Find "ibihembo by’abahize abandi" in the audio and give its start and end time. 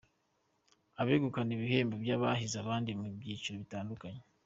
1.55-2.89